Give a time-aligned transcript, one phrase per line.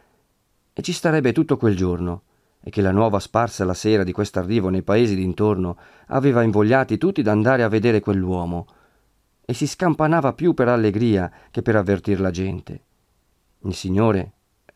[0.72, 2.22] e ci starebbe tutto quel giorno,
[2.60, 5.77] e che la nuova sparsa la sera di quest'arrivo nei paesi d'intorno
[6.08, 8.66] aveva invogliati tutti ad andare a vedere quell'uomo,
[9.45, 12.82] e si scampanava più per allegria che per avvertir la gente.
[13.60, 14.33] Il signore,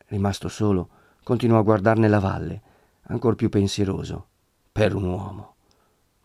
[0.07, 0.89] rimasto solo,
[1.23, 2.61] continuò a guardarne la valle,
[3.03, 4.27] ancor più pensieroso,
[4.71, 5.55] per un uomo.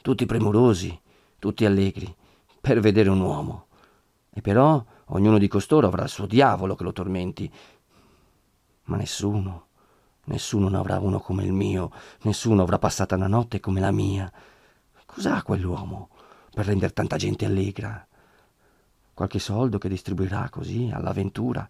[0.01, 0.99] Tutti premurosi,
[1.39, 2.13] tutti allegri,
[2.61, 3.67] per vedere un uomo.
[4.31, 7.51] E però Ognuno di costoro avrà il suo diavolo che lo tormenti.
[8.85, 9.67] Ma nessuno,
[10.25, 11.91] nessuno ne avrà uno come il mio,
[12.23, 14.31] nessuno avrà passata una notte come la mia.
[15.07, 16.11] Cos'ha quell'uomo
[16.53, 18.07] per rendere tanta gente allegra?
[19.15, 21.67] Qualche soldo che distribuirà così all'avventura.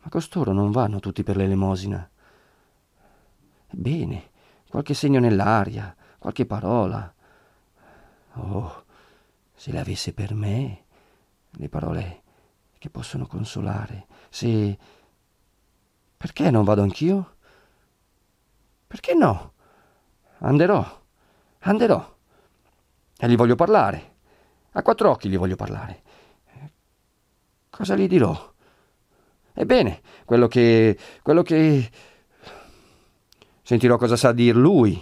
[0.00, 2.08] Ma costoro non vanno tutti per l'elemosina.
[3.68, 4.30] Ebbene,
[4.68, 7.12] qualche segno nell'aria, qualche parola.
[8.34, 8.84] Oh,
[9.54, 10.83] se le avesse per me
[11.56, 12.22] le parole
[12.78, 14.06] che possono consolare.
[14.28, 14.78] Se...
[16.16, 17.36] Perché non vado anch'io?
[18.86, 19.52] Perché no?
[20.38, 21.02] Anderò,
[21.60, 22.16] anderò.
[23.16, 24.12] E gli voglio parlare.
[24.72, 26.02] A quattro occhi gli voglio parlare.
[27.70, 28.52] Cosa gli dirò?
[29.52, 30.98] Ebbene, quello che...
[31.22, 31.90] quello che...
[33.62, 35.00] Sentirò cosa sa dir lui,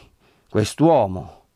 [0.48, 1.46] quest'uomo.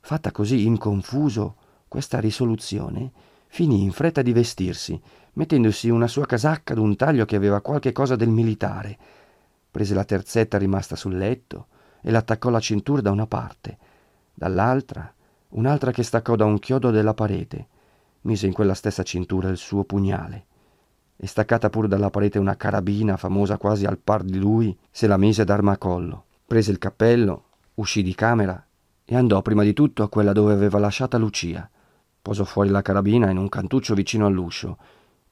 [0.00, 3.12] Fatta così in confuso questa risoluzione,
[3.48, 5.00] finì in fretta di vestirsi,
[5.34, 8.96] mettendosi una sua casacca d'un taglio che aveva qualche cosa del militare.
[9.70, 11.66] Prese la terzetta rimasta sul letto
[12.00, 13.78] e l'attaccò alla cintura da una parte,
[14.34, 15.12] dall'altra
[15.50, 17.66] un'altra che staccò da un chiodo della parete.
[18.22, 20.44] Mise in quella stessa cintura il suo pugnale.
[21.16, 25.16] E staccata pure dalla parete una carabina famosa quasi al par di lui, se la
[25.16, 26.24] mise d'armacollo.
[26.46, 27.44] Prese il cappello,
[27.74, 28.62] uscì di camera
[29.04, 31.68] e andò prima di tutto a quella dove aveva lasciata Lucia
[32.28, 34.76] Posò fuori la carabina in un cantuccio vicino all'uscio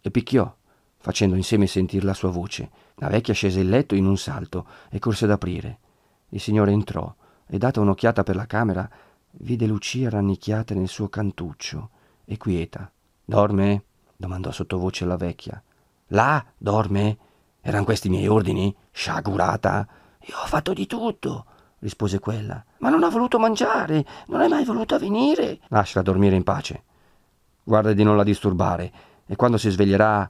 [0.01, 0.51] e picchiò,
[0.97, 2.71] facendo insieme sentir la sua voce.
[2.95, 5.79] La vecchia scese il letto in un salto e corse ad aprire.
[6.31, 7.15] Il signore entrò
[7.47, 8.89] e, data un'occhiata per la camera,
[9.33, 11.91] vide Lucia rannicchiata nel suo cantuccio
[12.25, 12.91] e quieta.
[13.23, 13.85] Dorme?
[14.17, 15.63] domandò sottovoce la vecchia.
[16.07, 17.19] Là, dorme?
[17.61, 18.75] Eran questi i miei ordini?
[18.91, 19.87] Sciagurata?
[20.23, 21.45] Io ho fatto di tutto
[21.81, 22.65] rispose quella.
[22.79, 25.61] Ma non ha voluto mangiare, non è mai voluta venire.
[25.69, 26.83] Lasciala dormire in pace.
[27.63, 28.93] Guarda di non la disturbare,
[29.27, 30.29] e quando si sveglierà.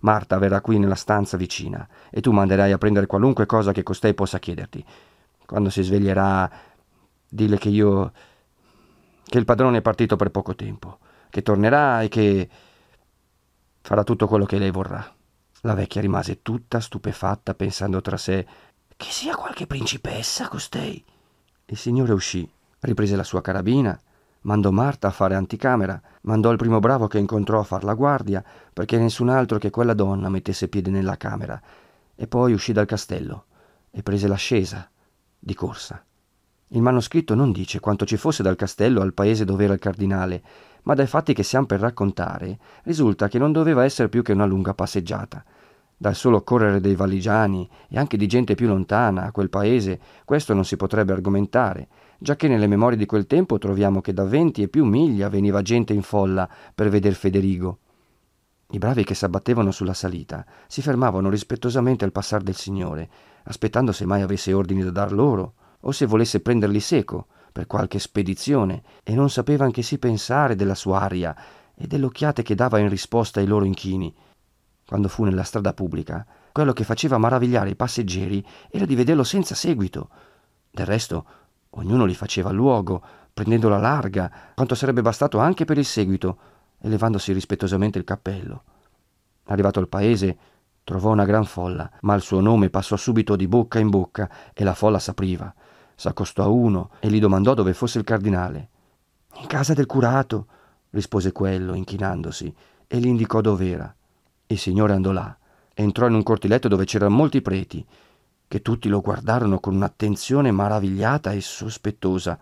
[0.00, 4.14] Marta verrà qui nella stanza vicina, e tu manderai a prendere qualunque cosa che costei
[4.14, 4.84] possa chiederti.
[5.44, 6.50] Quando si sveglierà,
[7.28, 8.12] dille che io.
[9.24, 10.98] che il padrone è partito per poco tempo,
[11.30, 12.48] che tornerà e che.
[13.80, 15.04] farà tutto quello che lei vorrà.
[15.62, 18.46] La vecchia rimase tutta stupefatta, pensando tra sé
[18.98, 21.02] che sia qualche principessa costei.
[21.66, 22.50] Il signore uscì,
[22.80, 23.96] riprese la sua carabina,
[24.40, 28.42] mandò Marta a fare anticamera, mandò il primo bravo che incontrò a far la guardia,
[28.72, 31.62] perché nessun altro che quella donna mettesse piede nella camera,
[32.16, 33.44] e poi uscì dal castello
[33.92, 34.90] e prese l'ascesa,
[35.38, 36.04] di corsa.
[36.70, 40.42] Il manoscritto non dice quanto ci fosse dal castello al paese dove era il cardinale,
[40.82, 44.44] ma dai fatti che siamo per raccontare risulta che non doveva essere più che una
[44.44, 45.44] lunga passeggiata
[46.00, 50.54] dal solo correre dei valigiani e anche di gente più lontana a quel paese, questo
[50.54, 51.88] non si potrebbe argomentare,
[52.18, 55.92] giacché nelle memorie di quel tempo troviamo che da venti e più miglia veniva gente
[55.92, 57.78] in folla per veder Federigo.
[58.70, 63.08] I bravi che s'abbattevano sulla salita si fermavano rispettosamente al passar del Signore,
[63.44, 67.98] aspettando se mai avesse ordini da dar loro, o se volesse prenderli seco per qualche
[67.98, 71.34] spedizione, e non sapevan che si pensare della sua aria
[71.74, 74.14] e delle occhiate che dava in risposta ai loro inchini,
[74.88, 79.54] quando fu nella strada pubblica, quello che faceva maravigliare i passeggeri era di vederlo senza
[79.54, 80.08] seguito.
[80.70, 81.26] Del resto,
[81.72, 83.04] ognuno gli faceva luogo,
[83.34, 86.38] prendendola larga, quanto sarebbe bastato anche per il seguito,
[86.80, 88.62] e levandosi rispettosamente il cappello.
[89.48, 90.38] Arrivato al paese,
[90.84, 94.64] trovò una gran folla, ma il suo nome passò subito di bocca in bocca e
[94.64, 95.54] la folla s'apriva.
[95.96, 98.70] S'accostò a uno e gli domandò dove fosse il cardinale.
[99.40, 100.46] In casa del curato,
[100.90, 102.54] rispose quello, inchinandosi,
[102.86, 103.94] e gli indicò dov'era.
[104.50, 105.36] Il signore andò là,
[105.74, 107.84] entrò in un cortiletto dove c'erano molti preti,
[108.48, 112.38] che tutti lo guardarono con un'attenzione maravigliata e sospettosa.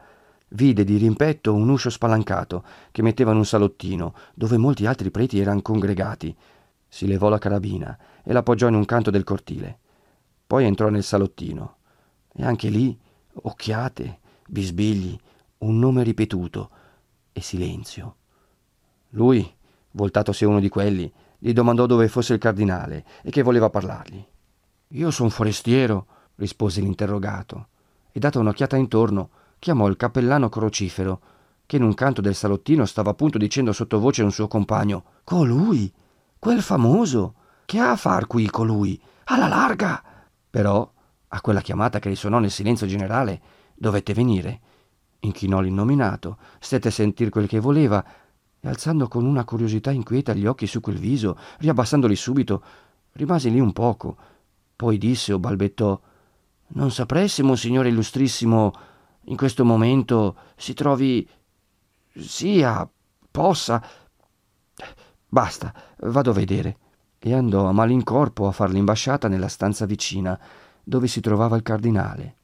[0.51, 2.63] Vide di rimpetto un uscio spalancato
[2.93, 6.35] che metteva in un salottino, dove molti altri preti erano congregati.
[6.87, 9.79] Si levò la carabina e l'appoggiò in un canto del cortile.
[10.47, 11.79] Poi entrò nel salottino.
[12.35, 12.97] E anche lì,
[13.33, 15.19] occhiate, bisbigli,
[15.59, 16.71] un nome ripetuto
[17.33, 18.15] e silenzio.
[19.11, 19.53] Lui,
[19.91, 24.25] voltatosi a uno di quelli, gli domandò dove fosse il cardinale e che voleva parlargli.
[24.89, 26.07] Io sono forestiero,
[26.37, 27.69] rispose l'interrogato,
[28.13, 31.21] e data un'occhiata intorno, chiamò il cappellano crocifero,
[31.67, 35.93] che in un canto del salottino stava appunto dicendo sottovoce a un suo compagno Colui,
[36.39, 37.35] quel famoso,
[37.65, 39.01] che ha a far qui colui?
[39.25, 40.03] Alla larga!
[40.49, 40.89] Però,
[41.29, 43.41] a quella chiamata che risuonò nel silenzio generale,
[43.75, 44.61] dovette venire.
[45.21, 48.05] Inchinò l'innominato, stette a sentir quel che voleva,
[48.69, 52.63] alzando con una curiosità inquieta gli occhi su quel viso, riabbassandoli subito,
[53.13, 54.17] rimase lì un poco.
[54.75, 55.99] Poi disse o balbettò
[56.69, 58.73] Non saprei se Monsignore Illustrissimo
[59.25, 61.29] in questo momento si trovi
[62.15, 62.89] sia
[63.31, 63.83] possa.
[65.29, 66.79] Basta, vado a vedere.
[67.19, 70.39] E andò a malincorpo a far l'imbasciata nella stanza vicina,
[70.83, 72.37] dove si trovava il cardinale.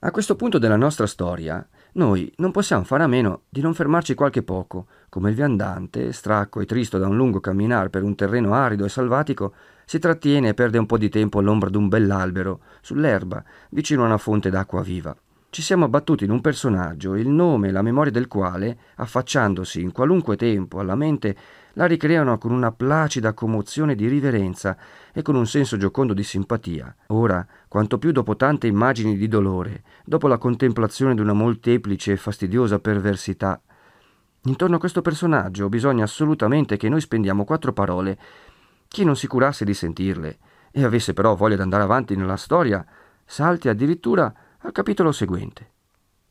[0.00, 4.14] A questo punto della nostra storia, noi non possiamo fare a meno di non fermarci
[4.14, 8.54] qualche poco, come il viandante, stracco e tristo da un lungo camminare per un terreno
[8.54, 9.54] arido e salvatico,
[9.84, 14.18] si trattiene e perde un po' di tempo all'ombra d'un bell'albero, sull'erba, vicino a una
[14.18, 15.14] fonte d'acqua viva
[15.54, 19.92] ci siamo abbattuti in un personaggio, il nome e la memoria del quale, affacciandosi in
[19.92, 21.36] qualunque tempo alla mente,
[21.74, 24.76] la ricreano con una placida commozione di riverenza
[25.12, 26.92] e con un senso giocondo di simpatia.
[27.06, 32.16] Ora, quanto più dopo tante immagini di dolore, dopo la contemplazione di una molteplice e
[32.16, 33.62] fastidiosa perversità,
[34.46, 38.18] intorno a questo personaggio bisogna assolutamente che noi spendiamo quattro parole.
[38.88, 40.36] Chi non si curasse di sentirle
[40.72, 42.84] e avesse però voglia di andare avanti nella storia,
[43.24, 44.34] salti addirittura
[44.64, 45.72] al capitolo seguente.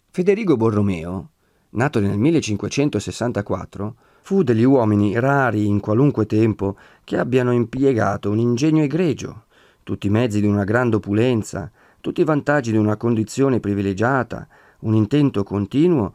[0.10, 1.30] Federigo Borromeo,
[1.72, 8.82] nato nel 1564, fu degli uomini rari in qualunque tempo che abbiano impiegato un ingegno
[8.82, 9.46] egregio,
[9.84, 11.72] tutti i mezzi di una grande opulenza,
[12.02, 14.48] tutti i vantaggi di una condizione privilegiata,
[14.80, 16.14] un intento continuo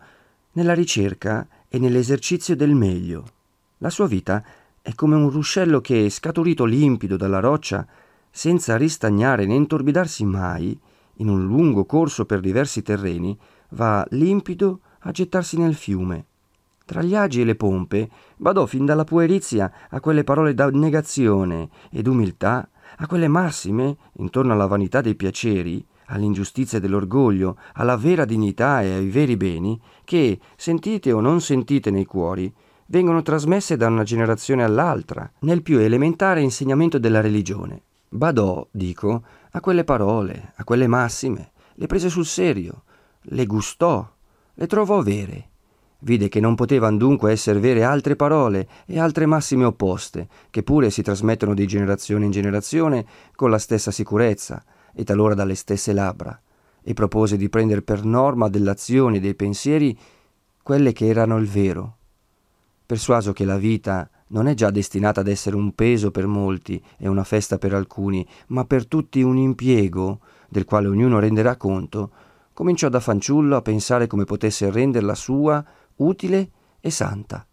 [0.53, 3.25] nella ricerca e nell'esercizio del meglio.
[3.79, 4.43] La sua vita
[4.83, 7.87] è come un ruscello che, scaturito limpido dalla roccia,
[8.29, 10.79] senza ristagnare né intorbidarsi mai,
[11.19, 13.39] in un lungo corso per diversi terreni,
[13.71, 16.25] va limpido a gettarsi nel fiume.
[16.85, 22.07] Tra gli agi e le pompe badò fin dalla puerizia a quelle parole d'abnegazione ed
[22.07, 28.93] umiltà, a quelle massime, intorno alla vanità dei piaceri, all'ingiustizia dell'orgoglio, alla vera dignità e
[28.93, 32.53] ai veri beni, che, sentite o non sentite nei cuori,
[32.87, 37.83] vengono trasmesse da una generazione all'altra, nel più elementare insegnamento della religione.
[38.09, 39.23] Badò, dico,
[39.53, 42.83] a quelle parole, a quelle massime, le prese sul serio,
[43.23, 44.09] le gustò,
[44.55, 45.49] le trovò vere.
[46.01, 50.91] Vide che non potevano dunque essere vere altre parole e altre massime opposte, che pure
[50.91, 53.05] si trasmettono di generazione in generazione
[53.35, 54.63] con la stessa sicurezza
[54.95, 56.41] e talora dalle stesse labbra,
[56.83, 59.99] e propose di prendere per norma dell'azione e dei pensieri
[60.63, 61.97] quelle che erano il vero.
[62.87, 67.09] Persuaso che la vita non è già destinata ad essere un peso per molti e
[67.09, 72.11] una festa per alcuni, ma per tutti un impiego del quale ognuno renderà conto,
[72.53, 75.65] cominciò da fanciullo a pensare come potesse renderla sua
[75.97, 77.47] utile e santa.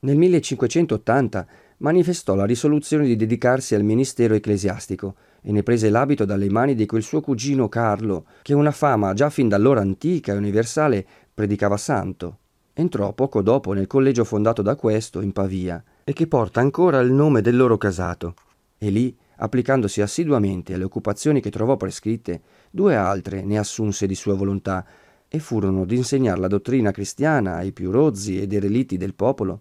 [0.00, 1.46] Nel 1580
[1.78, 6.86] manifestò la risoluzione di dedicarsi al ministero ecclesiastico e ne prese l'abito dalle mani di
[6.86, 12.38] quel suo cugino Carlo, che una fama già fin d'allora antica e universale predicava santo.
[12.74, 17.12] Entrò poco dopo nel collegio fondato da questo in Pavia e che porta ancora il
[17.12, 18.34] nome del loro casato.
[18.78, 24.32] E lì, applicandosi assiduamente alle occupazioni che trovò prescritte, due altre ne assunse di sua
[24.32, 24.86] volontà,
[25.28, 29.60] e furono di insegnare la dottrina cristiana ai più rozzi ed ereliti del popolo,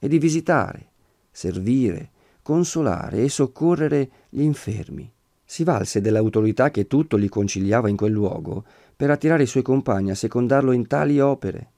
[0.00, 0.88] e di visitare,
[1.30, 2.10] servire,
[2.42, 5.08] consolare e soccorrere gli infermi.
[5.44, 8.64] Si valse dell'autorità che tutto gli conciliava in quel luogo
[8.96, 11.73] per attirare i suoi compagni a secondarlo in tali opere, e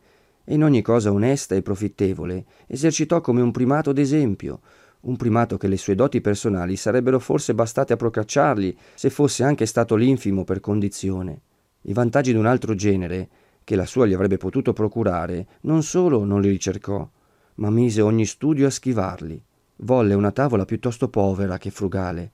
[0.48, 4.60] in ogni cosa onesta e profittevole esercitò come un primato d'esempio,
[5.00, 9.66] un primato che le sue doti personali sarebbero forse bastate a procacciargli se fosse anche
[9.66, 11.40] stato l'infimo per condizione.
[11.82, 13.28] I vantaggi d'un altro genere,
[13.62, 17.08] che la sua gli avrebbe potuto procurare, non solo non li ricercò,
[17.56, 19.42] ma mise ogni studio a schivarli.
[19.76, 22.30] Volle una tavola piuttosto povera che frugale,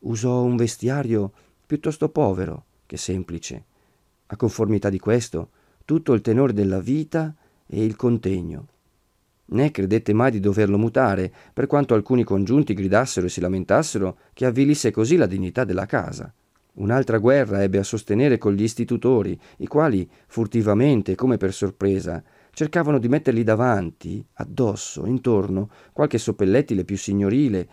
[0.00, 1.32] usò un vestiario
[1.66, 3.64] piuttosto povero che semplice.
[4.26, 5.50] A conformità di questo,
[5.84, 7.34] tutto il tenore della vita
[7.72, 8.66] e il contegno.
[9.46, 14.44] Né credette mai di doverlo mutare, per quanto alcuni congiunti gridassero e si lamentassero che
[14.44, 16.32] avvilisse così la dignità della casa.
[16.74, 22.98] Un'altra guerra ebbe a sostenere con gli istitutori, i quali, furtivamente, come per sorpresa, cercavano
[22.98, 27.68] di mettergli davanti, addosso, intorno, qualche soppellettile più signorile,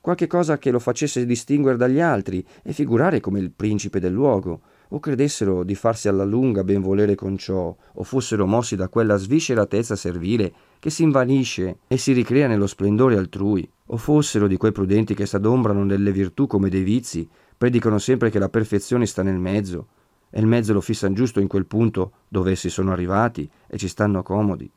[0.00, 4.60] qualche cosa che lo facesse distinguere dagli altri e figurare come il principe del luogo,
[4.92, 9.16] o credessero di farsi alla lunga ben volere con ciò, o fossero mossi da quella
[9.16, 14.72] svisceratezza servile che si invanisce e si ricrea nello splendore altrui, o fossero di quei
[14.72, 19.38] prudenti che s'adombrano nelle virtù come dei vizi, predicano sempre che la perfezione sta nel
[19.38, 19.86] mezzo,
[20.30, 23.88] e il mezzo lo fissano giusto in quel punto dove essi sono arrivati e ci
[23.88, 24.70] stanno comodi.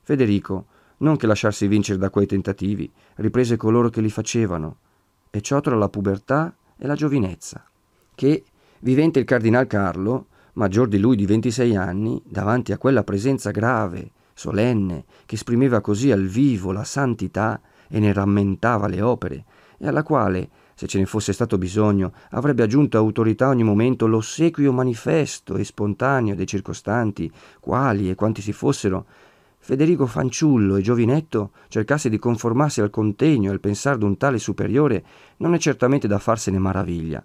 [0.00, 0.66] Federico,
[0.98, 4.76] non che lasciarsi vincere da quei tentativi, riprese coloro che li facevano,
[5.30, 7.64] e ciò tra la pubertà e la giovinezza,
[8.14, 8.44] che,
[8.82, 14.10] vivente il cardinal Carlo, maggior di lui di 26 anni, davanti a quella presenza grave,
[14.34, 19.44] solenne, che esprimeva così al vivo la santità e ne rammentava le opere,
[19.78, 24.72] e alla quale, se ce ne fosse stato bisogno, avrebbe aggiunto autorità ogni momento l'ossequio
[24.72, 29.06] manifesto e spontaneo dei circostanti, quali e quanti si fossero,
[29.64, 35.04] Federico fanciullo e giovinetto cercasse di conformarsi al contegno e al pensar d'un tale superiore
[35.36, 37.24] non è certamente da farsene maraviglia.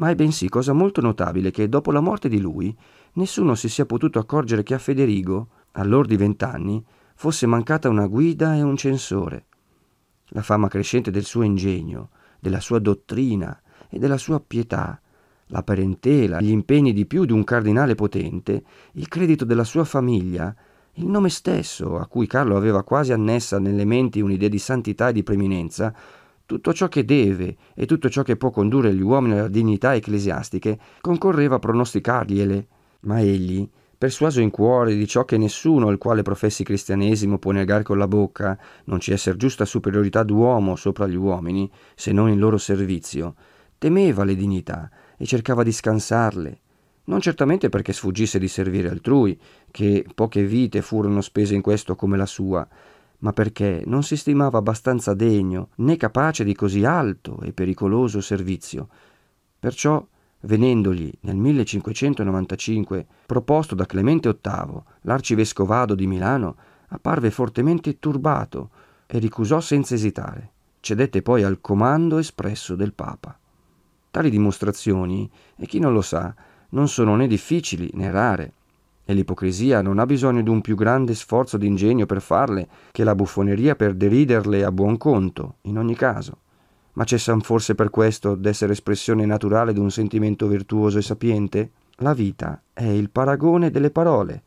[0.00, 2.74] Ma è bensì cosa molto notabile che dopo la morte di lui
[3.14, 6.82] nessuno si sia potuto accorgere che a Federico, all'or di vent'anni,
[7.14, 9.44] fosse mancata una guida e un censore.
[10.28, 12.08] La fama crescente del suo ingegno,
[12.40, 14.98] della sua dottrina e della sua pietà,
[15.48, 20.54] la parentela, gli impegni di più di un cardinale potente, il credito della sua famiglia,
[20.94, 25.12] il nome stesso, a cui Carlo aveva quasi annessa nelle menti un'idea di santità e
[25.12, 25.94] di preminenza,
[26.50, 30.80] tutto ciò che deve e tutto ciò che può condurre gli uomini alla dignità ecclesiastiche,
[31.00, 32.66] concorreva a pronosticargliele.
[33.02, 37.84] Ma egli, persuaso in cuore di ciò che nessuno il quale professi cristianesimo può negare
[37.84, 42.40] con la bocca, non ci esser giusta superiorità d'uomo sopra gli uomini, se non in
[42.40, 43.36] loro servizio,
[43.78, 46.60] temeva le dignità e cercava di scansarle,
[47.04, 49.38] non certamente perché sfuggisse di servire altrui,
[49.70, 52.66] che poche vite furono spese in questo come la sua,
[53.20, 58.88] ma perché non si stimava abbastanza degno né capace di così alto e pericoloso servizio.
[59.58, 60.04] Perciò,
[60.40, 66.56] venendogli nel 1595 proposto da Clemente VIII l'arcivescovado di Milano,
[66.88, 68.70] apparve fortemente turbato
[69.06, 70.52] e ricusò senza esitare.
[70.80, 73.38] Cedette poi al comando espresso del Papa.
[74.10, 76.34] Tali dimostrazioni, e chi non lo sa,
[76.70, 78.52] non sono né difficili né rare,
[79.10, 83.16] e l'ipocrisia non ha bisogno di un più grande sforzo d'ingegno per farle che la
[83.16, 86.38] buffoneria per deriderle a buon conto, in ogni caso.
[86.92, 91.72] Ma cessan forse per questo d'essere espressione naturale d'un sentimento virtuoso e sapiente?
[91.96, 94.42] La vita è il paragone delle parole,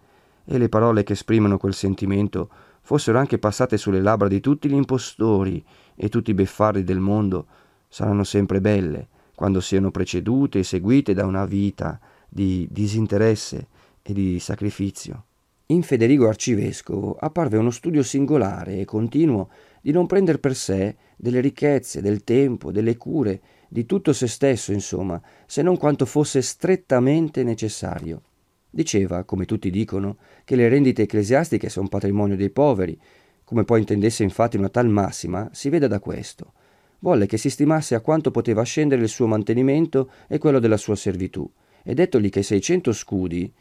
[0.46, 4.76] e le parole che esprimono quel sentimento fossero anche passate sulle labbra di tutti gli
[4.76, 5.62] impostori
[5.94, 7.48] e tutti i beffardi del mondo,
[7.90, 13.68] saranno sempre belle, quando siano precedute e seguite da una vita di disinteresse
[14.04, 15.26] e di sacrificio.
[15.68, 19.50] In Federico Arcivescovo apparve uno studio singolare e continuo
[19.82, 24.74] di non prendere per sé delle ricchezze, del tempo, delle cure, di tutto se stesso,
[24.74, 28.22] insomma, se non quanto fosse strettamente necessario.
[28.70, 33.00] Diceva, come tutti dicono, che le rendite ecclesiastiche sono patrimonio dei poveri,
[33.46, 36.54] come poi intendesse infatti una tal massima, si veda da questo.
[37.00, 40.96] Volle che si stimasse a quanto poteva scendere il suo mantenimento e quello della sua
[40.96, 41.50] servitù,
[41.84, 43.54] e dettogli che 600 scudi,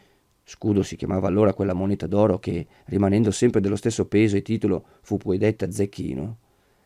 [0.45, 4.85] scudo si chiamava allora quella moneta d'oro che, rimanendo sempre dello stesso peso e titolo,
[5.03, 6.37] fu poi detta zecchino,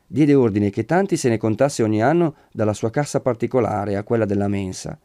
[0.07, 4.25] diede ordine che tanti se ne contasse ogni anno dalla sua cassa particolare a quella
[4.25, 4.99] della mensa,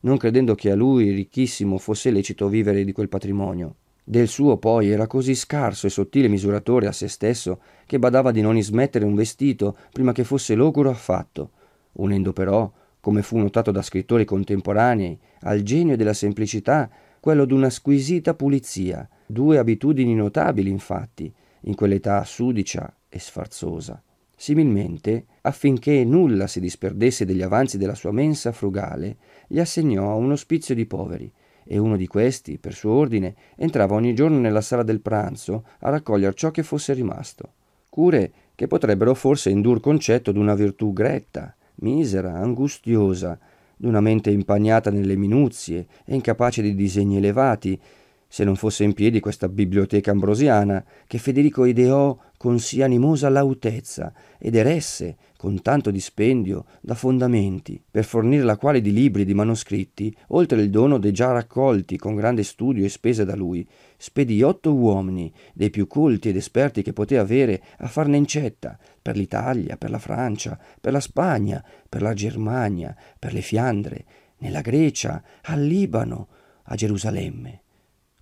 [0.00, 3.76] non credendo che a lui, ricchissimo, fosse lecito vivere di quel patrimonio.
[4.04, 8.40] Del suo poi era così scarso e sottile misuratore a se stesso che badava di
[8.40, 11.50] non ismettere un vestito prima che fosse logoro affatto,
[11.92, 18.34] unendo però come fu notato da scrittori contemporanei, al genio della semplicità quello d'una squisita
[18.34, 21.32] pulizia, due abitudini notabili infatti,
[21.62, 24.02] in quell'età sudicia e sfarzosa.
[24.36, 29.16] Similmente, affinché nulla si disperdesse degli avanzi della sua mensa frugale,
[29.48, 31.32] gli assegnò un ospizio di poveri,
[31.70, 35.90] e uno di questi, per suo ordine, entrava ogni giorno nella sala del pranzo a
[35.90, 37.52] raccogliere ciò che fosse rimasto.
[37.90, 43.38] Cure che potrebbero forse indur concetto d'una virtù gretta, misera, angustiosa,
[43.78, 47.80] d'una mente impagnata nelle minuzie e incapace di disegni elevati,
[48.28, 54.12] se non fosse in piedi questa biblioteca ambrosiana che Federico ideò con sì animosa lautezza
[54.38, 59.34] ed eresse con tanto dispendio da fondamenti, per fornire la quale di libri e di
[59.34, 63.66] manoscritti, oltre il dono dei già raccolti con grande studio e spese da lui,
[63.96, 69.16] spedì otto uomini, dei più colti ed esperti che poté avere, a farne incetta, per
[69.16, 74.04] l'Italia, per la Francia, per la Spagna, per la Germania, per le Fiandre,
[74.38, 76.28] nella Grecia, al Libano,
[76.64, 77.62] a Gerusalemme.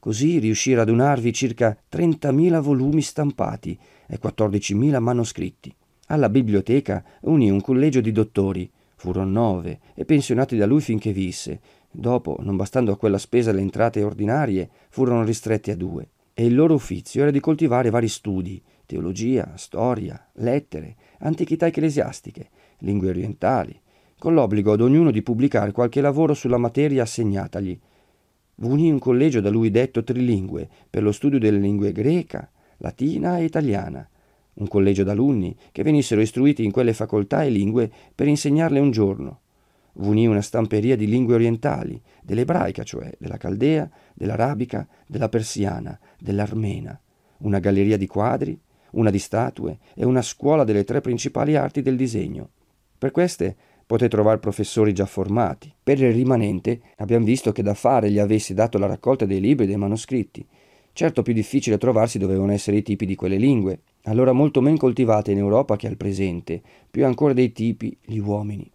[0.06, 5.74] Così riuscì a radunarvi circa 30.000 volumi stampati e 14.000 manoscritti
[6.06, 11.58] Alla biblioteca unì un collegio di dottori, furono nove, e pensionati da lui finché visse.
[11.90, 16.10] Dopo, non bastando a quella spesa le entrate ordinarie, furono ristretti a due.
[16.34, 23.08] E il loro ufficio era di coltivare vari studi, teologia, storia, lettere, antichità ecclesiastiche, lingue
[23.08, 23.76] orientali,
[24.20, 27.76] con l'obbligo ad ognuno di pubblicare qualche lavoro sulla materia assegnatagli.
[28.58, 33.44] Unì un collegio da lui detto trilingue per lo studio delle lingue greca, latina e
[33.44, 34.08] italiana,
[34.54, 39.40] un collegio d'alunni che venissero istruiti in quelle facoltà e lingue per insegnarle un giorno.
[39.96, 46.98] Unì una stamperia di lingue orientali, dell'ebraica cioè, della caldea, dell'arabica, della persiana, dell'armena,
[47.38, 48.58] una galleria di quadri,
[48.92, 52.50] una di statue e una scuola delle tre principali arti del disegno.
[52.96, 55.72] Per queste poté trovare professori già formati.
[55.82, 59.64] Per il rimanente abbiamo visto che da fare gli avessi dato la raccolta dei libri
[59.64, 60.44] e dei manoscritti.
[60.92, 65.30] Certo più difficile trovarsi dovevano essere i tipi di quelle lingue, allora molto men coltivate
[65.30, 68.68] in Europa che al presente, più ancora dei tipi gli uomini.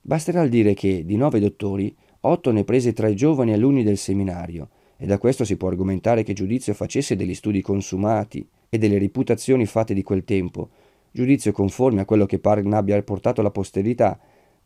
[0.00, 3.96] Basterà il dire che, di nove dottori, otto ne prese tra i giovani alunni del
[3.96, 8.98] seminario, e da questo si può argomentare che giudizio facesse degli studi consumati e delle
[8.98, 10.70] reputazioni fatte di quel tempo,
[11.12, 14.18] giudizio conforme a quello che pare abbia portato la posterità,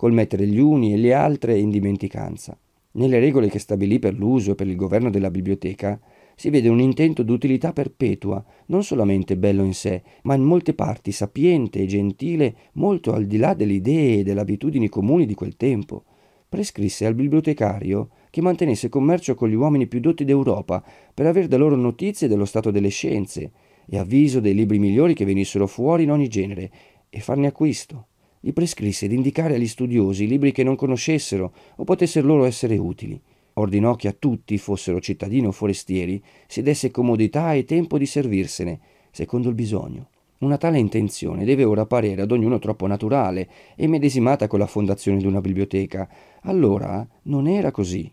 [0.03, 2.59] col mettere gli uni e gli altri in dimenticanza.
[2.95, 6.01] Nelle regole che stabilì per l'uso e per il governo della biblioteca
[6.35, 11.13] si vede un intento d'utilità perpetua, non solamente bello in sé, ma in molte parti
[11.13, 15.55] sapiente e gentile, molto al di là delle idee e delle abitudini comuni di quel
[15.57, 16.03] tempo.
[16.49, 20.83] Prescrisse al bibliotecario che mantenesse commercio con gli uomini più dotti d'Europa
[21.15, 23.53] per aver da loro notizie dello stato delle scienze
[23.89, 26.73] e avviso dei libri migliori che venissero fuori in ogni genere
[27.09, 28.07] e farne acquisto
[28.45, 33.19] gli prescrisse di indicare agli studiosi libri che non conoscessero o potessero loro essere utili.
[33.55, 38.81] Ordinò che a tutti, fossero cittadini o forestieri, si desse comodità e tempo di servirsene,
[39.13, 40.09] secondo il bisogno.
[40.39, 45.19] Una tale intenzione deve ora parere ad ognuno troppo naturale e medesimata con la fondazione
[45.19, 46.09] di una biblioteca.
[46.41, 48.13] Allora non era così.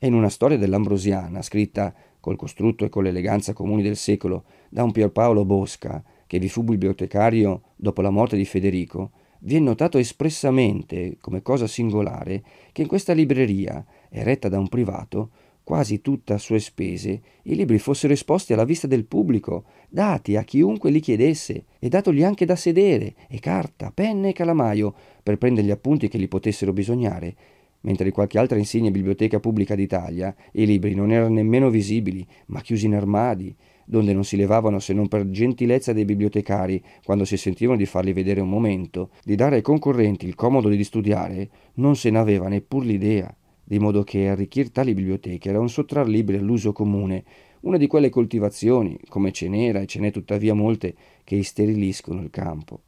[0.00, 4.82] E in una storia dell'Ambrosiana, scritta col costrutto e con l'eleganza comuni del secolo da
[4.82, 11.16] un Pierpaolo Bosca, che vi fu bibliotecario dopo la morte di Federico, vi notato espressamente,
[11.20, 15.30] come cosa singolare, che in questa libreria, eretta da un privato,
[15.62, 20.42] quasi tutta a sue spese, i libri fossero esposti alla vista del pubblico, dati a
[20.42, 25.66] chiunque li chiedesse, e datogli anche da sedere, e carta, penna e calamaio, per prendere
[25.66, 27.34] gli appunti che gli potessero bisognare,
[27.82, 32.60] mentre in qualche altra insigne biblioteca pubblica d'Italia i libri non erano nemmeno visibili, ma
[32.60, 33.54] chiusi in armadi,
[33.90, 38.12] donde non si levavano se non per gentilezza dei bibliotecari, quando si sentivano di farli
[38.12, 42.84] vedere un momento, di dare ai concorrenti il comodo di studiare, non se n'aveva neppur
[42.84, 47.24] l'idea, di modo che arricchir tali biblioteche era un sottrar libri all'uso comune,
[47.62, 52.30] una di quelle coltivazioni, come ce n'era e ce n'è tuttavia molte, che isteriliscono il
[52.30, 52.82] campo.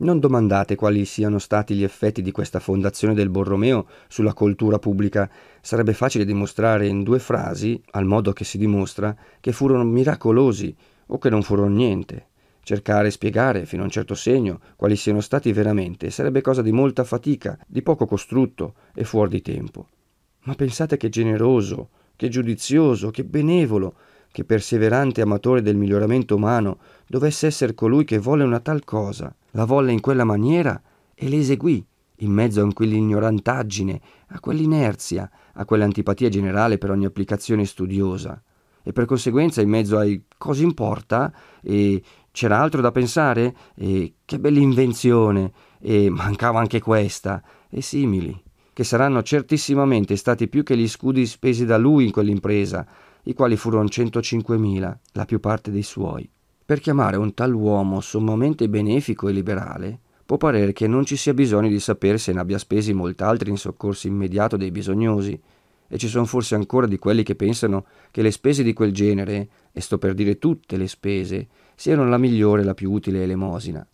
[0.00, 5.28] Non domandate quali siano stati gli effetti di questa fondazione del Borromeo sulla cultura pubblica.
[5.60, 10.74] Sarebbe facile dimostrare in due frasi, al modo che si dimostra, che furono miracolosi
[11.08, 12.28] o che non furono niente.
[12.62, 16.72] Cercare e spiegare, fino a un certo segno, quali siano stati veramente sarebbe cosa di
[16.72, 19.86] molta fatica, di poco costrutto e fuori di tempo.
[20.44, 23.94] Ma pensate che generoso, che giudizioso, che benevolo,
[24.32, 26.78] che perseverante amatore del miglioramento umano
[27.10, 30.80] dovesse essere colui che volle una tal cosa la volle in quella maniera
[31.12, 31.84] e l'eseguì,
[32.18, 38.40] in mezzo a quell'ignorantaggine, a quell'inerzia, a quell'antipatia generale per ogni applicazione studiosa.
[38.82, 44.38] E per conseguenza, in mezzo ai cosa importa, e c'era altro da pensare, e che
[44.38, 48.40] bella invenzione, e mancava anche questa, e simili,
[48.72, 52.86] che saranno certissimamente stati più che gli scudi spesi da lui in quell'impresa,
[53.24, 56.30] i quali furono 105.000, la più parte dei suoi.
[56.70, 61.34] Per chiamare un tal uomo sommamente benefico e liberale, può parere che non ci sia
[61.34, 65.36] bisogno di sapere se ne abbia spesi molt'altri in soccorso immediato dei bisognosi,
[65.88, 69.48] e ci sono forse ancora di quelli che pensano che le spese di quel genere,
[69.72, 73.84] e sto per dire tutte le spese, siano la migliore la più utile elemosina.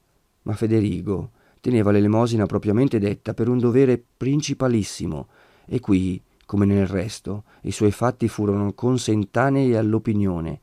[0.43, 1.31] Ma Federigo
[1.63, 5.29] teneva l'elemosina propriamente detta per un dovere principalissimo,
[5.65, 10.61] e qui, come nel resto, i suoi fatti furono consentanei all'opinione,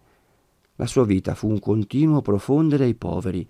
[0.84, 3.48] la sua vita fu un continuo profondere ai poveri,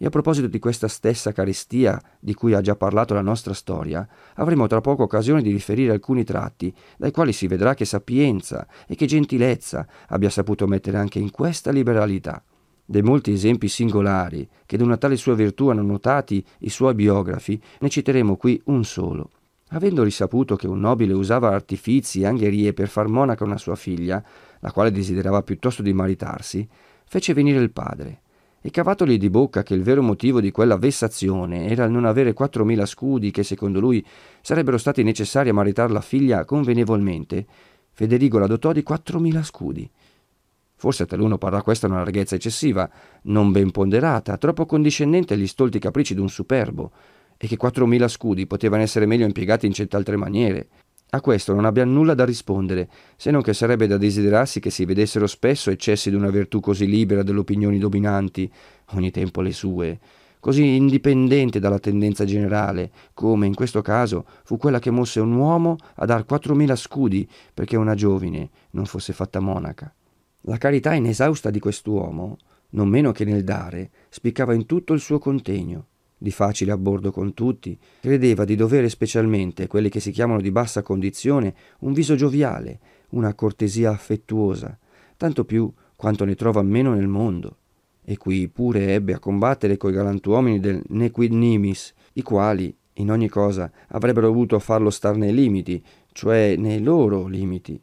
[0.00, 4.06] e a proposito di questa stessa carestia di cui ha già parlato la nostra storia,
[4.34, 8.94] avremo tra poco occasione di riferire alcuni tratti, dai quali si vedrà che sapienza e
[8.94, 12.44] che gentilezza abbia saputo mettere anche in questa liberalità.
[12.84, 17.60] Dei molti esempi singolari che di una tale sua virtù hanno notati i suoi biografi,
[17.80, 19.30] ne citeremo qui un solo.
[19.70, 24.24] Avendo risaputo che un nobile usava artifizi e angherie per far monaca una sua figlia,
[24.60, 26.66] la quale desiderava piuttosto di maritarsi,
[27.04, 28.20] fece venire il padre
[28.60, 32.32] e cavatogli di bocca che il vero motivo di quella vessazione era il non avere
[32.32, 34.04] quattromila scudi che secondo lui
[34.40, 37.46] sarebbero stati necessari a maritar la figlia convenevolmente,
[37.92, 39.90] Federigo la dotò di quattromila scudi.
[40.76, 42.88] Forse a taluno parrà questa una larghezza eccessiva,
[43.22, 46.92] non ben ponderata, troppo condiscendente agli stolti capricci d'un superbo,
[47.36, 50.68] e che quattromila scudi potevano essere meglio impiegati in cent'altre maniere.
[51.10, 54.84] A questo non abbia nulla da rispondere, se non che sarebbe da desiderarsi che si
[54.84, 58.50] vedessero spesso eccessi di una virtù così libera delle opinioni dominanti,
[58.90, 59.98] ogni tempo le sue,
[60.38, 65.78] così indipendente dalla tendenza generale, come in questo caso fu quella che mosse un uomo
[65.94, 69.90] a dar quattromila scudi perché una giovine non fosse fatta monaca.
[70.42, 72.36] La carità inesausta di quest'uomo,
[72.70, 75.86] non meno che nel dare, spiccava in tutto il suo contegno.
[76.20, 80.40] Di facile a bordo con tutti, credeva di dovere specialmente a quelli che si chiamano
[80.40, 84.76] di bassa condizione un viso gioviale, una cortesia affettuosa,
[85.16, 87.58] tanto più quanto ne trova meno nel mondo.
[88.04, 93.28] E qui pure ebbe a combattere coi galantuomini del Nequid Nimis, i quali, in ogni
[93.28, 97.80] cosa, avrebbero voluto farlo star nei limiti, cioè nei loro limiti,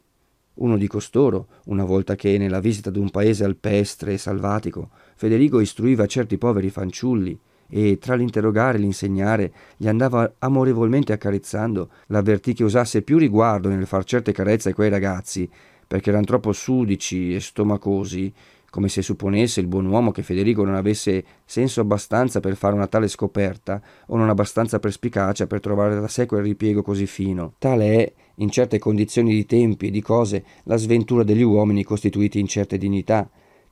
[0.56, 6.04] uno di costoro, una volta che, nella visita d'un paese alpestre e salvatico, Federigo istruiva
[6.04, 13.02] certi poveri fanciulli e, tra l'interrogare e l'insegnare, gli andava amorevolmente accarezzando, l'avvertì che usasse
[13.02, 15.48] più riguardo nel far certe carezze a quei ragazzi,
[15.86, 18.32] perché erano troppo sudici e stomacosi,
[18.76, 22.86] come se supponesse il buon uomo che Federigo non avesse senso abbastanza per fare una
[22.86, 27.54] tale scoperta o non abbastanza perspicacia per trovare da sé quel ripiego così fino.
[27.58, 32.38] Tale è in certe condizioni di tempi e di cose, la sventura degli uomini costituiti
[32.38, 33.26] in certe dignità,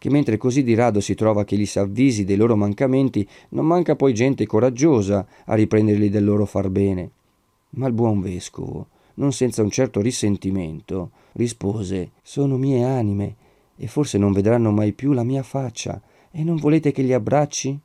[0.05, 3.97] che mentre così di rado si trova che li s'avvisi dei loro mancamenti, non manca
[3.97, 7.11] poi gente coraggiosa a riprenderli del loro far bene.
[7.71, 13.35] Ma il buon vescovo, non senza un certo risentimento, rispose Sono mie anime,
[13.79, 15.99] e forse non vedranno mai più la mia faccia,
[16.31, 17.81] e non volete che li abbracci?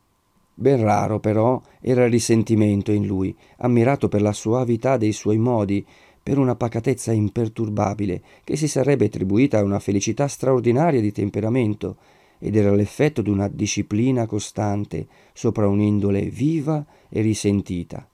[0.55, 5.86] Ben raro, però, era il risentimento in lui, ammirato per la suavità dei suoi modi,
[6.29, 11.95] per una pacatezza imperturbabile che si sarebbe attribuita a una felicità straordinaria di temperamento
[12.37, 18.07] ed era l'effetto di una disciplina costante sopra un'indole viva e risentita.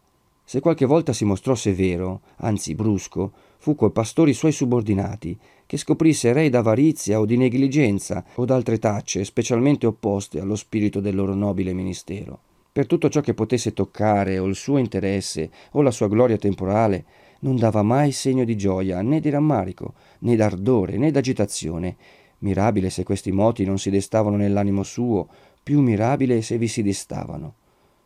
[0.46, 6.32] Se qualche volta si mostrò severo, anzi brusco, fu col pastori suoi subordinati, che scoprisse
[6.32, 11.74] rei d'avarizia o di negligenza o d'altre tacce specialmente opposte allo spirito del loro nobile
[11.74, 12.40] ministero.
[12.72, 17.06] Per tutto ciò che potesse toccare o il suo interesse o la sua gloria temporale,
[17.40, 21.96] non dava mai segno di gioia, né di rammarico, né d'ardore, né d'agitazione.
[22.40, 25.28] Mirabile se questi moti non si destavano nell'animo suo,
[25.64, 27.56] più mirabile se vi si destavano.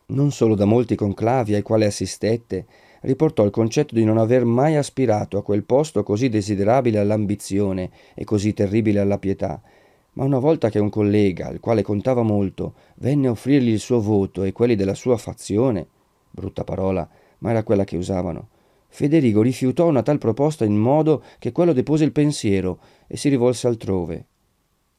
[0.06, 2.66] Non solo da molti conclavi ai quali assistette,
[3.02, 8.24] riportò il concetto di non aver mai aspirato a quel posto così desiderabile all'ambizione e
[8.24, 9.60] così terribile alla pietà,
[10.14, 14.00] ma una volta che un collega, al quale contava molto, venne a offrirgli il suo
[14.00, 15.86] voto e quelli della sua fazione,
[16.30, 18.48] brutta parola, ma era quella che usavano,
[18.92, 23.68] Federigo rifiutò una tal proposta in modo che quello depose il pensiero e si rivolse
[23.68, 24.26] altrove.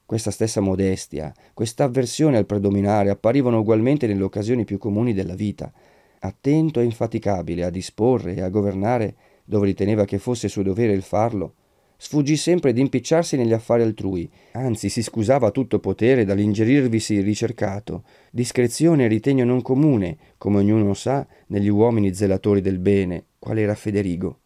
[0.06, 5.72] Questa stessa modestia, questa avversione al predominare apparivano ugualmente nelle occasioni più comuni della vita.
[6.20, 11.02] Attento e infaticabile a disporre e a governare dove riteneva che fosse suo dovere il
[11.02, 11.56] farlo,
[11.98, 18.04] sfuggì sempre di impicciarsi negli affari altrui, anzi si scusava a tutto potere dall'ingerirvisi ricercato,
[18.32, 23.74] discrezione e ritegno non comune, come ognuno sa, negli uomini zelatori del bene, qual era
[23.74, 24.42] Federigo.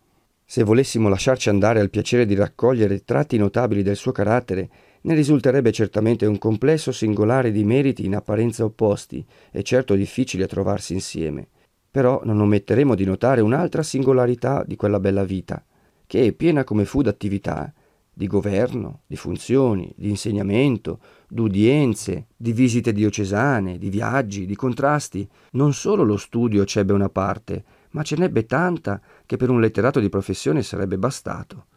[0.46, 4.70] Se volessimo lasciarci andare al piacere di raccogliere tratti notabili del suo carattere,
[5.02, 10.48] ne risulterebbe certamente un complesso singolare di meriti in apparenza opposti e certo difficili a
[10.48, 11.46] trovarsi insieme.
[11.92, 15.62] Però non ometteremo di notare un'altra singolarità di quella bella vita,
[16.08, 17.74] che, piena come fu d'attività,
[18.14, 25.74] di governo, di funzioni, di insegnamento, d'udienze, di visite diocesane, di viaggi, di contrasti, non
[25.74, 27.64] solo lo studio c'ebbe una parte,
[27.96, 31.68] ma ce n'ebbe tanta che per un letterato di professione sarebbe bastato.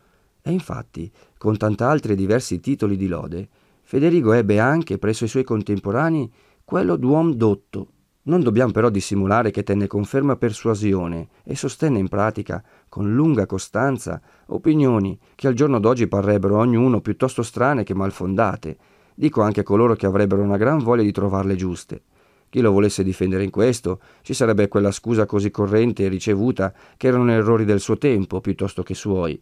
[0.43, 3.49] E infatti, con tant'altri e diversi titoli di lode,
[3.83, 6.31] Federigo ebbe anche presso i suoi contemporanei
[6.65, 7.93] quello d'uom dotto.
[8.23, 13.47] Non dobbiamo però dissimulare che tenne con ferma persuasione e sostenne in pratica, con lunga
[13.47, 18.77] costanza, opinioni che al giorno d'oggi parrebbero ognuno piuttosto strane che malfondate,
[19.15, 22.03] dico anche a coloro che avrebbero una gran voglia di trovarle giuste.
[22.51, 27.09] Chi lo volesse difendere in questo, ci sarebbe quella scusa così corrente e ricevuta che
[27.09, 29.39] erano errori del suo tempo piuttosto che suoi.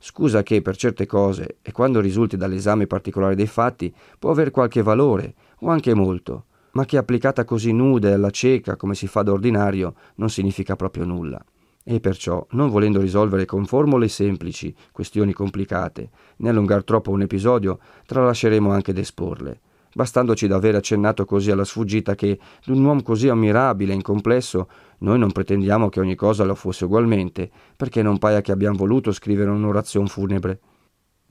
[0.00, 4.82] Scusa che per certe cose, e quando risulti dall'esame particolare dei fatti, può aver qualche
[4.82, 9.22] valore, o anche molto, ma che applicata così nuda e alla cieca come si fa
[9.22, 11.42] d'ordinario, non significa proprio nulla.
[11.84, 17.78] E perciò, non volendo risolvere con formule semplici questioni complicate, né allungar troppo un episodio,
[18.04, 19.60] tralasceremo anche d'esporle
[19.98, 25.18] bastandoci da aver accennato così alla sfuggita che d'un uomo così ammirabile e incomplesso noi
[25.18, 29.50] non pretendiamo che ogni cosa lo fosse ugualmente, perché non paia che abbiamo voluto scrivere
[29.50, 30.60] un'orazione funebre.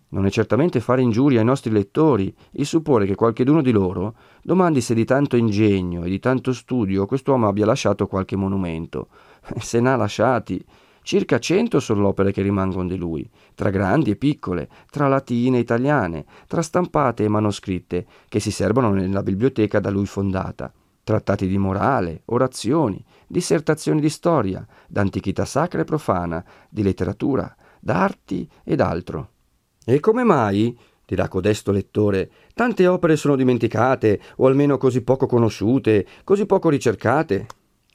[0.09, 4.81] Non è certamente fare ingiuria ai nostri lettori il supporre che qualcheduno di loro domandi
[4.81, 9.07] se di tanto ingegno e di tanto studio quest'uomo abbia lasciato qualche monumento.
[9.59, 10.61] Se n'ha lasciati.
[11.07, 15.55] Circa cento sono le opere che rimangono di lui, tra grandi e piccole, tra latine
[15.55, 20.69] e italiane, tra stampate e manoscritte, che si servono nella biblioteca da lui fondata.
[21.05, 28.81] Trattati di morale, orazioni, dissertazioni di storia, d'antichità sacra e profana, di letteratura, d'arti ed
[28.81, 29.29] altro.
[29.85, 36.05] E come mai, dirà codesto lettore, tante opere sono dimenticate, o almeno così poco conosciute,
[36.25, 37.47] così poco ricercate?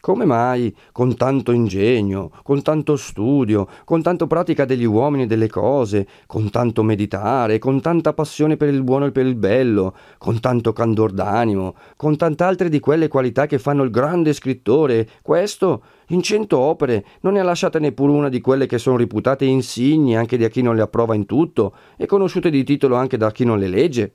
[0.05, 5.47] Come mai, con tanto ingegno, con tanto studio, con tanto pratica degli uomini e delle
[5.47, 10.41] cose, con tanto meditare, con tanta passione per il buono e per il bello, con
[10.41, 16.21] tanto candor d'animo, con tant'altre di quelle qualità che fanno il grande scrittore, questo, in
[16.21, 20.37] cento opere, non ne ha lasciata neppure una di quelle che sono riputate insigni anche
[20.37, 23.61] da chi non le approva in tutto e conosciute di titolo anche da chi non
[23.61, 24.15] le legge?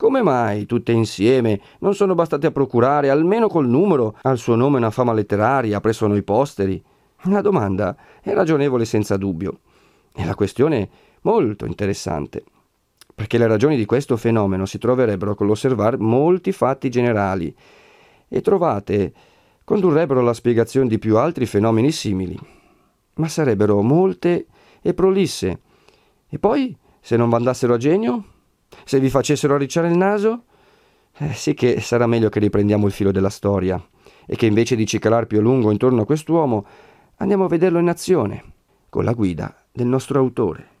[0.00, 4.76] Come mai tutte insieme non sono bastate a procurare, almeno col numero, al suo nome
[4.76, 6.80] una fama letteraria presso noi posteri?
[7.22, 9.58] La domanda è ragionevole senza dubbio.
[10.14, 10.88] E la questione
[11.22, 12.44] molto interessante,
[13.12, 17.52] perché le ragioni di questo fenomeno si troverebbero con l'osservare molti fatti generali.
[18.28, 19.12] E trovate
[19.64, 22.38] condurrebbero alla spiegazione di più altri fenomeni simili,
[23.14, 24.46] ma sarebbero molte
[24.80, 25.60] e prolisse.
[26.28, 28.24] E poi, se non mandassero a genio,
[28.84, 30.44] se vi facessero arricciare il naso?
[31.18, 33.82] Eh, sì che sarà meglio che riprendiamo il filo della storia
[34.26, 36.66] e che invece di cicalar più a lungo intorno a quest'uomo
[37.16, 38.44] andiamo a vederlo in azione,
[38.88, 40.76] con la guida del nostro autore.